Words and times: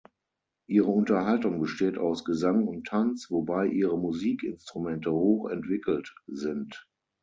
Ihre 0.67 0.87
Unterhaltung 0.89 1.59
besteht 1.59 1.99
aus 1.99 2.25
Gesang 2.25 2.67
und 2.67 2.87
Tanz, 2.87 3.29
wobei 3.29 3.67
ihre 3.67 3.99
Musikinstrumente 3.99 5.11
hoch 5.11 5.47
entwickelt 5.51 6.15
sind. 6.25 6.87